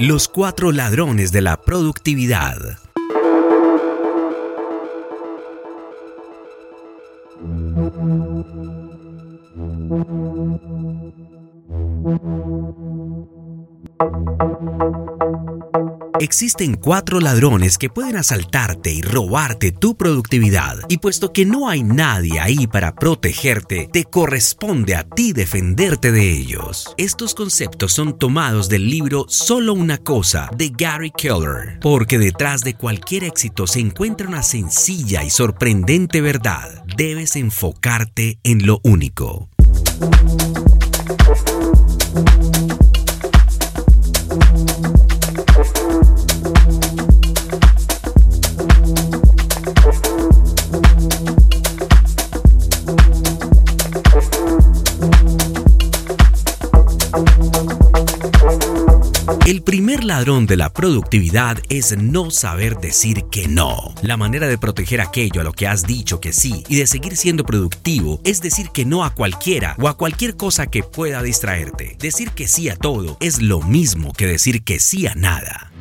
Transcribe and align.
Los 0.00 0.28
cuatro 0.28 0.70
ladrones 0.70 1.32
de 1.32 1.40
la 1.42 1.60
productividad. 1.60 2.78
Existen 16.28 16.74
cuatro 16.74 17.20
ladrones 17.20 17.78
que 17.78 17.88
pueden 17.88 18.16
asaltarte 18.16 18.92
y 18.92 19.00
robarte 19.00 19.72
tu 19.72 19.96
productividad, 19.96 20.76
y 20.90 20.98
puesto 20.98 21.32
que 21.32 21.46
no 21.46 21.70
hay 21.70 21.82
nadie 21.82 22.38
ahí 22.38 22.66
para 22.66 22.94
protegerte, 22.94 23.88
te 23.90 24.04
corresponde 24.04 24.94
a 24.94 25.04
ti 25.04 25.32
defenderte 25.32 26.12
de 26.12 26.30
ellos. 26.30 26.92
Estos 26.98 27.34
conceptos 27.34 27.94
son 27.94 28.18
tomados 28.18 28.68
del 28.68 28.90
libro 28.90 29.24
Solo 29.28 29.72
una 29.72 29.96
cosa 29.96 30.50
de 30.54 30.68
Gary 30.68 31.12
Keller, 31.16 31.78
porque 31.80 32.18
detrás 32.18 32.60
de 32.60 32.74
cualquier 32.74 33.24
éxito 33.24 33.66
se 33.66 33.80
encuentra 33.80 34.28
una 34.28 34.42
sencilla 34.42 35.24
y 35.24 35.30
sorprendente 35.30 36.20
verdad. 36.20 36.84
Debes 36.94 37.36
enfocarte 37.36 38.38
en 38.42 38.66
lo 38.66 38.80
único. 38.84 39.48
Primer 59.88 60.04
ladrón 60.04 60.46
de 60.46 60.58
la 60.58 60.70
productividad 60.70 61.56
es 61.70 61.96
no 61.96 62.30
saber 62.30 62.76
decir 62.76 63.24
que 63.30 63.48
no. 63.48 63.94
La 64.02 64.18
manera 64.18 64.46
de 64.46 64.58
proteger 64.58 65.00
aquello 65.00 65.40
a 65.40 65.44
lo 65.44 65.54
que 65.54 65.66
has 65.66 65.86
dicho 65.86 66.20
que 66.20 66.34
sí 66.34 66.62
y 66.68 66.76
de 66.76 66.86
seguir 66.86 67.16
siendo 67.16 67.42
productivo 67.42 68.20
es 68.22 68.42
decir 68.42 68.68
que 68.68 68.84
no 68.84 69.02
a 69.02 69.14
cualquiera 69.14 69.76
o 69.80 69.88
a 69.88 69.96
cualquier 69.96 70.36
cosa 70.36 70.66
que 70.66 70.82
pueda 70.82 71.22
distraerte. 71.22 71.96
Decir 71.98 72.32
que 72.32 72.48
sí 72.48 72.68
a 72.68 72.76
todo 72.76 73.16
es 73.20 73.40
lo 73.40 73.62
mismo 73.62 74.12
que 74.12 74.26
decir 74.26 74.62
que 74.62 74.78
sí 74.78 75.06
a 75.06 75.14
nada. 75.14 75.72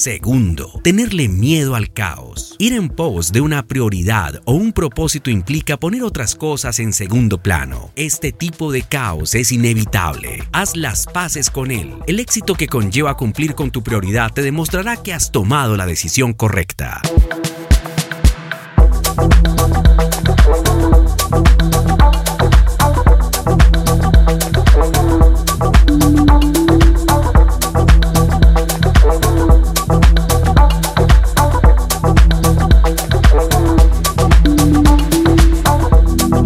Segundo, 0.00 0.80
tenerle 0.82 1.28
miedo 1.28 1.74
al 1.74 1.92
caos. 1.92 2.56
Ir 2.56 2.72
en 2.72 2.88
pos 2.88 3.32
de 3.32 3.42
una 3.42 3.66
prioridad 3.66 4.40
o 4.46 4.54
un 4.54 4.72
propósito 4.72 5.28
implica 5.28 5.76
poner 5.76 6.04
otras 6.04 6.34
cosas 6.34 6.78
en 6.78 6.94
segundo 6.94 7.42
plano. 7.42 7.92
Este 7.96 8.32
tipo 8.32 8.72
de 8.72 8.80
caos 8.80 9.34
es 9.34 9.52
inevitable. 9.52 10.42
Haz 10.52 10.74
las 10.74 11.04
paces 11.04 11.50
con 11.50 11.70
él. 11.70 11.96
El 12.06 12.18
éxito 12.18 12.54
que 12.54 12.66
conlleva 12.66 13.18
cumplir 13.18 13.54
con 13.54 13.70
tu 13.70 13.82
prioridad 13.82 14.32
te 14.32 14.40
demostrará 14.40 14.96
que 14.96 15.12
has 15.12 15.32
tomado 15.32 15.76
la 15.76 15.84
decisión 15.84 16.32
correcta. 16.32 17.02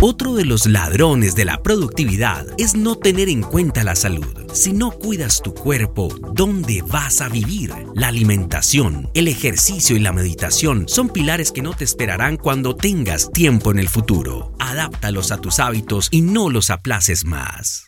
Otro 0.00 0.36
de 0.36 0.44
los 0.44 0.66
ladrones 0.66 1.34
de 1.34 1.44
la 1.44 1.60
productividad 1.60 2.46
es 2.56 2.76
no 2.76 2.94
tener 2.94 3.28
en 3.28 3.42
cuenta 3.42 3.82
la 3.82 3.96
salud. 3.96 4.52
Si 4.52 4.72
no 4.72 4.92
cuidas 4.92 5.42
tu 5.42 5.52
cuerpo, 5.54 6.14
¿dónde 6.34 6.82
vas 6.82 7.20
a 7.20 7.28
vivir? 7.28 7.72
La 7.96 8.06
alimentación, 8.06 9.10
el 9.14 9.26
ejercicio 9.26 9.96
y 9.96 9.98
la 9.98 10.12
meditación 10.12 10.84
son 10.86 11.08
pilares 11.08 11.50
que 11.50 11.62
no 11.62 11.74
te 11.74 11.82
esperarán 11.82 12.36
cuando 12.36 12.76
tengas 12.76 13.32
tiempo 13.32 13.72
en 13.72 13.80
el 13.80 13.88
futuro. 13.88 14.54
Adáptalos 14.60 15.32
a 15.32 15.40
tus 15.40 15.58
hábitos 15.58 16.06
y 16.12 16.20
no 16.20 16.48
los 16.48 16.70
aplaces 16.70 17.24
más. 17.24 17.84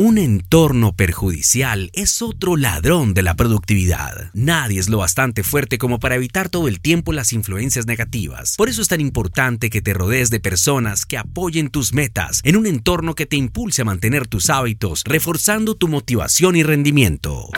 Un 0.00 0.16
entorno 0.16 0.94
perjudicial 0.94 1.90
es 1.92 2.22
otro 2.22 2.56
ladrón 2.56 3.14
de 3.14 3.24
la 3.24 3.34
productividad. 3.34 4.30
Nadie 4.32 4.78
es 4.78 4.88
lo 4.88 4.98
bastante 4.98 5.42
fuerte 5.42 5.76
como 5.76 5.98
para 5.98 6.14
evitar 6.14 6.48
todo 6.48 6.68
el 6.68 6.78
tiempo 6.78 7.12
las 7.12 7.32
influencias 7.32 7.86
negativas. 7.86 8.54
Por 8.56 8.68
eso 8.68 8.80
es 8.80 8.86
tan 8.86 9.00
importante 9.00 9.70
que 9.70 9.82
te 9.82 9.94
rodees 9.94 10.30
de 10.30 10.38
personas 10.38 11.04
que 11.04 11.18
apoyen 11.18 11.68
tus 11.68 11.94
metas 11.94 12.42
en 12.44 12.56
un 12.56 12.66
entorno 12.66 13.16
que 13.16 13.26
te 13.26 13.34
impulse 13.34 13.82
a 13.82 13.86
mantener 13.86 14.28
tus 14.28 14.50
hábitos, 14.50 15.02
reforzando 15.04 15.74
tu 15.74 15.88
motivación 15.88 16.54
y 16.54 16.62
rendimiento. 16.62 17.50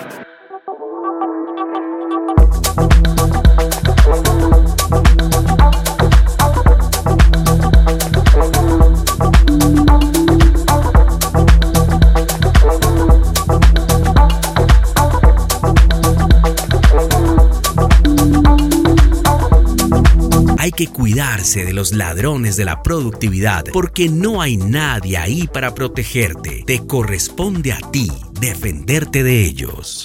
Hay 20.61 20.73
que 20.73 20.89
cuidarse 20.89 21.65
de 21.65 21.73
los 21.73 21.95
ladrones 21.95 22.59
de 22.59 22.67
la 22.67 22.83
productividad 22.83 23.65
porque 23.73 24.11
no 24.11 24.43
hay 24.43 24.59
nadie 24.59 25.17
ahí 25.17 25.49
para 25.51 25.75
protegerte. 25.75 26.65
Te 26.67 26.87
corresponde 26.87 27.73
a 27.73 27.79
ti 27.79 28.13
defenderte 28.39 29.23
de 29.23 29.43
ellos. 29.43 30.05